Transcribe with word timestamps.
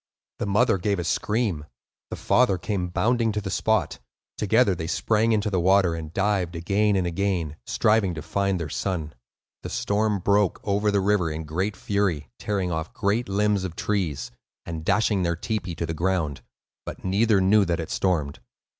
The 0.39 0.47
mother 0.47 0.79
gave 0.79 0.97
a 0.97 1.03
scream; 1.03 1.65
the 2.09 2.15
father 2.15 2.57
came 2.57 2.87
bounding 2.87 3.31
to 3.33 3.39
the 3.39 3.51
spot; 3.51 3.99
together 4.35 4.73
they 4.73 4.87
sprang 4.87 5.31
into 5.31 5.51
the 5.51 5.59
water, 5.59 5.93
and 5.93 6.11
dived 6.11 6.55
again 6.55 6.95
and 6.95 7.05
again, 7.05 7.55
striving 7.67 8.15
to 8.15 8.23
find 8.23 8.59
their 8.59 8.67
son. 8.67 9.13
The 9.61 9.69
storm 9.69 10.17
broke 10.17 10.59
over 10.63 10.89
the 10.89 11.01
river 11.01 11.29
in 11.29 11.43
great 11.43 11.77
fury, 11.77 12.31
tearing 12.39 12.71
off 12.71 12.95
great 12.95 13.29
limbs 13.29 13.63
of 13.63 13.75
trees, 13.75 14.31
and 14.65 14.83
dashing 14.83 15.21
their 15.21 15.35
tepee 15.35 15.75
to 15.75 15.85
the 15.85 15.93
ground; 15.93 16.41
but 16.83 17.05
neither 17.05 17.39
knew 17.39 17.63
that 17.65 17.79
it 17.79 17.91
stormed. 17.91 18.39